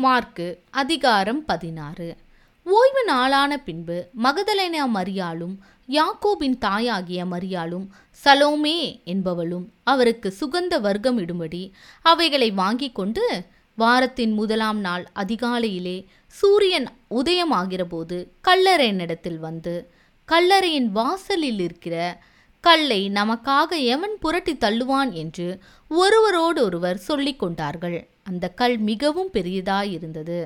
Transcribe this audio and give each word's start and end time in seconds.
Mark 0.00 0.64
அதிகாரம் 0.70 1.44
பதினாறு. 1.44 2.16
ஓய்வு 2.64 3.04
நாளான 3.04 3.58
பின்பு 3.58 4.08
மகதலேனா 4.22 4.84
மரியாளும் 4.94 5.54
யாக்கோபின் 5.88 6.58
தாயாகிய 6.58 7.24
மரியாளும் 7.24 7.86
சலோமே 8.24 9.02
என்பவளும் 9.04 9.66
அவருக்கு 9.84 10.34
சுகந்த 10.40 10.80
வர்க்கம் 10.80 11.18
இடும்படி 11.18 11.72
அவைகளை 12.02 12.50
வாங்கி 12.50 12.92
கொண்டு 12.92 13.44
வாரத்தின் 13.74 14.32
முதலாம் 14.32 14.80
நாள் 14.80 15.08
அதிகாலையிலே 15.14 16.06
சூரியன் 16.26 16.88
உதயமாகிறபோது 17.14 18.28
கல்லறையினிடத்தில் 18.48 19.38
வந்து 19.38 19.90
கல்லறையின் 20.28 20.90
வாசலில் 20.90 21.60
இருக்கிற 21.60 22.22
கல்லை 22.60 23.10
நமக்காக 23.14 23.70
எவன் 23.84 24.16
புரட்டி 24.20 24.54
தள்ளுவான் 24.54 25.10
என்று 25.12 25.46
ஒருவரோடு 25.88 26.64
ஒருவர் 26.64 26.98
சொல்லிக் 26.98 27.38
கொண்டார்கள். 27.38 28.08
அந்த 28.22 28.48
கல் 28.48 28.78
மிகவும் 28.78 29.30
பெரியதாயிருந்தது 29.32 30.38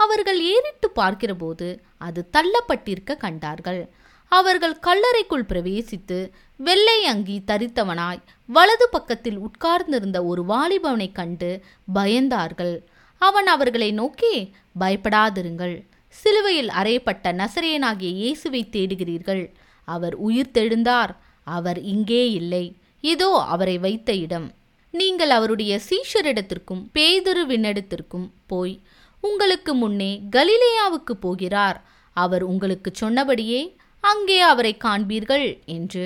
அவர்கள் 0.00 0.40
ஏறிட்டு 0.42 0.88
பார்க்கிறபோது 0.96 1.68
அது 1.98 2.28
தள்ளப்பட்டிருக்க 2.32 3.16
கண்டார்கள். 3.16 3.88
அவர்கள் 4.32 4.76
கல்லறைக்குள் 4.86 5.48
பிரவேசித்து 5.48 6.30
வெள்ளை 6.56 7.04
அங்கி 7.04 7.42
தரித்தவனாய் 7.46 8.22
வலது 8.46 8.88
பக்கத்தில் 8.88 9.38
உட்கார்ந்திருந்த 9.38 10.24
ஒரு 10.24 10.42
வாலிபவனை 10.48 11.12
கண்டு 11.12 11.50
பயந்தார்கள். 11.94 12.74
அவன் 13.18 13.46
அவர்களை 13.46 13.92
நோக்கி 13.92 14.54
பயப்படாதிருங்கள். 14.80 15.76
சிலுவையில் 16.08 16.68
அறையப்பட்ட 16.68 17.26
நசரேயனாகிய 17.40 18.10
இயேசுவை 18.22 18.68
தேடுகிறீர்கள். 18.72 19.44
அவர் 19.84 20.26
உயிர்த்தெழுந்தார். 20.26 21.12
அவர் 21.46 21.80
இங்கே 21.92 22.22
இல்லை. 22.40 22.64
இதோ 23.04 23.30
அவரை 23.54 23.76
வைத்த 23.78 24.10
இடம். 24.24 24.46
நீங்கள் 24.94 25.32
அவருடைய 25.36 25.72
சீஷரிடத்திற்கும் 25.88 26.82
பேதுருவினிடத்திற்கும் 26.96 28.28
போய் 28.46 28.74
உங்களுக்கு 29.22 29.72
முன்னே 29.74 30.12
கலிலேயாவுக்கு 30.36 31.14
போகிறார். 31.24 31.78
அவர் 32.16 32.44
உங்களுக்கு 32.52 32.90
சொன்னபடியே 32.94 33.60
அங்கே 34.04 34.38
அவரை 34.50 34.72
காண்பீர்கள் 34.84 35.46
என்று 35.76 36.04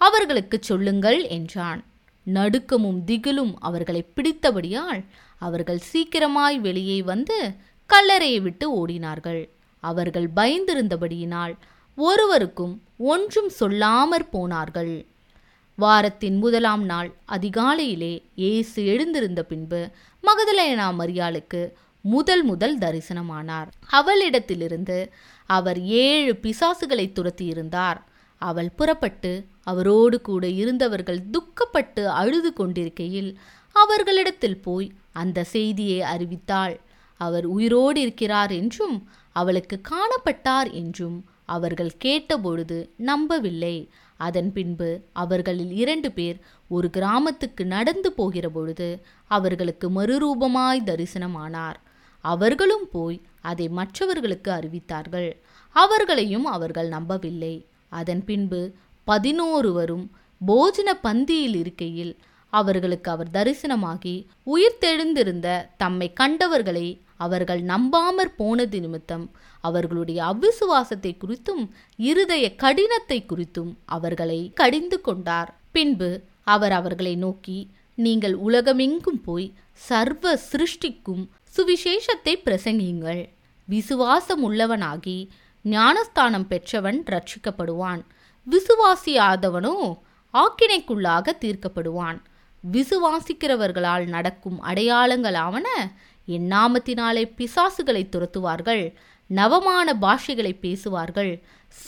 அவர்களுக்கு 0.00 0.56
சொல்லுங்கள் 0.60 1.20
என்றான். 1.36 1.80
நடுக்கமும் 2.26 3.00
திகிலும் 3.08 3.52
அவர்களை 3.68 4.02
பிடித்தபடியால் 4.16 5.00
அவர்கள் 5.42 5.80
சீக்கிரமாய் 5.90 6.58
வெளியே 6.66 6.98
வந்து 7.02 7.38
கல்லறையை 7.90 8.40
விட்டு 8.40 8.66
ஓடினார்கள். 8.80 9.42
அவர்கள் 9.82 10.28
பயந்திருந்தபடியினால் 10.36 11.54
ஒருவருக்கும் 11.98 12.82
ஒன்றும் 12.98 13.50
சொல்லாமற் 13.60 14.30
போனார்கள். 14.30 15.06
வாரத்தின் 15.78 16.36
முதலாம் 16.36 16.84
நாள் 16.84 17.14
அதிகாலையிலே 17.28 18.22
இயேசு 18.34 18.86
எழுந்திருந்த 18.86 19.42
பின்பு 19.42 19.90
மகதலேனா 20.24 20.86
மரியாளுக்கு 20.98 21.72
முதல் 22.00 22.42
முதல் 22.42 22.78
தரிசனமானார். 22.78 23.68
அவளிடத்திலிருந்து 23.92 25.08
அவர் 25.46 25.80
ஏழு 25.80 26.38
பிசாசுகளை 26.42 27.06
துரத்தியிருந்தார். 27.12 27.96
அவள் 28.38 28.70
புறப்பட்டு 28.76 29.46
அவரோடு 29.62 30.20
கூட 30.20 30.46
இருந்தவர்கள் 30.46 31.20
துக்கப்பட்டு 31.30 32.04
அழுது 32.04 32.52
கொண்டிருக்கையில் 32.52 33.38
அவர்களிடத்தில் 33.72 34.60
போய் 34.60 34.92
அந்த 35.12 35.44
செய்தியை 35.44 36.00
அறிவித்தாள். 36.00 36.76
அவர் 37.16 37.44
உயிரோடு 37.46 38.00
இருக்கிறார் 38.00 38.50
என்றும் 38.50 38.96
அவளுக்கு 39.32 39.80
காணப்பட்டார் 39.90 40.70
என்றும் 40.72 41.18
அவர்கள் 41.44 41.92
கேட்டபொழுது 42.04 42.88
நம்பவில்லை. 42.96 43.88
அதன் 44.16 44.52
பின்பு 44.52 45.00
அவர்களில் 45.12 45.70
இரண்டு 45.70 46.12
பேர் 46.12 46.40
ஒரு 46.68 46.90
கிராமத்துக்கு 46.90 47.66
நடந்து 47.66 48.12
போகிற 48.12 48.48
பொழுது 48.48 49.00
அவர்களுக்கு 49.26 49.90
மறுரூபமாய் 49.90 50.82
தரிசனமானார். 50.84 51.74
அவர்களும் 52.20 52.88
போய் 52.92 53.20
அதை 53.40 53.68
மற்றவர்களுக்கு 53.68 54.50
அறிவித்தார்கள். 54.52 55.36
அவர்களையும் 55.68 56.44
அவர்கள் 56.44 56.88
நம்பவில்லை. 56.88 57.66
அதன் 57.88 58.24
பின்பு 58.24 58.70
பதினோருவரும் 59.06 60.10
போஜன 60.46 60.92
பந்தியில் 61.02 61.54
இருக்கையில் 61.54 62.16
அவர்களுக்கு 62.50 63.10
அவர் 63.10 63.30
தரிசனமாகி 63.30 64.26
உயிர்த்தெழுந்திருந்த 64.46 65.66
தம்மை 65.76 66.12
கண்டவர்களை 66.20 67.00
அவர்கள் 67.26 67.62
நம்பாமற் 67.72 68.36
போனது 68.40 68.78
நிமித்தம் 68.80 69.26
அவர்களுடைய 69.68 70.20
அவிசுவாசத்தை 70.30 71.12
குறித்தும் 71.14 71.64
இருதய 72.08 72.44
கடினத்தை 72.62 73.18
குறித்தும் 73.24 73.72
அவர்களை 73.96 74.40
கடிந்து 74.60 74.98
கொண்டார். 75.00 75.50
பின்பு 75.76 76.10
அவர் 76.54 76.74
அவர்களை 76.78 77.14
நோக்கி 77.24 77.58
நீங்கள் 77.98 78.36
உலகமெங்கும் 78.46 79.20
போய் 79.26 79.48
சர்வ 79.88 80.34
சிருஷ்டிக்கும் 80.50 81.22
சுவிசேஷத்தை 81.56 82.34
பிரசங்கியுங்கள். 82.46 83.22
விசுவாசம் 83.68 84.42
உள்ளவனாகி 84.48 85.18
ஞானஸ்தானம் 85.64 86.46
பெற்றவன் 86.52 87.00
ரட்சிக்கப்படுவான் 87.12 88.02
விசுவாசியாதவனோ 88.46 89.76
ஆக்கினைக்குள்ளாக 90.34 91.34
தீர்க்கப்படுவான். 91.42 92.18
விசுவாசிக்கிறவர்களால் 92.72 94.06
நடக்கும் 94.06 94.62
அடையாளங்களாவன 94.62 95.66
எண்ணாமத்தினாலே 96.28 97.24
பிசாசுகளை 97.36 98.02
துரத்துவார்கள் 98.08 98.94
நவமான 99.26 99.94
பாஷைகளை 100.00 100.52
பேசுவார்கள் 100.60 101.42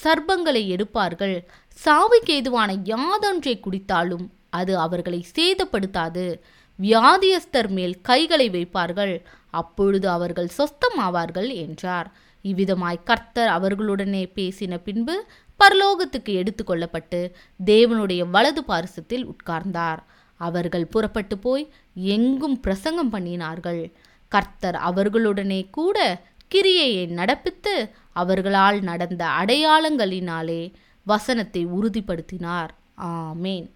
சர்ப்பங்களை 0.04 0.62
எடுப்பார்கள் 0.76 1.36
சாவுக்கு 1.84 2.30
ஏதுவான 2.30 2.72
யாதொன்றை 2.72 3.60
குடித்தாலும் 3.60 4.26
அது 4.50 4.78
அவர்களை 4.78 5.26
சேதப்படுத்தாது. 5.38 6.40
வியாதியஸ்தர் 6.78 7.68
மேல் 7.68 8.00
கைகளை 8.00 8.50
வைப்பார்கள் 8.50 9.22
அப்பொழுது 9.50 10.08
அவர்கள் 10.08 10.50
சொஸ்தமாவார்கள் 10.58 11.54
என்றார். 11.54 12.12
இவ்விதமாய் 12.44 13.04
கர்த்தர் 13.04 13.48
அவர்களுடனே 13.48 14.24
பேசின 14.34 14.78
பின்பு 14.78 15.24
பரலோகத்துக்கு 15.60 16.32
எடுத்துக்கொள்ளப்பட்டு 16.40 17.30
தேவனுடைய 17.64 18.30
வலது 18.30 18.64
பாரிசத்தில் 18.64 19.26
உட்கார்ந்தார். 19.26 19.98
அவர்கள் 20.36 20.86
புறப்பட்டு 20.86 21.38
போய் 21.38 21.72
எங்கும் 21.94 22.60
பிரசங்கம் 22.60 23.12
பண்ணினார்கள். 23.12 23.92
கர்த்தர் 24.28 24.74
அவர்களுடனே 24.74 25.70
கூட 25.70 26.22
கிரியையை 26.54 27.06
நடப்பித்து 27.08 27.90
அவர்களால் 28.12 28.80
நடந்த 28.80 29.26
அடையாளங்களினாலே 29.26 30.72
வசனத்தை 31.04 31.66
உறுதிப்படுத்தினார். 31.66 32.68
ஆமேன். 33.02 33.73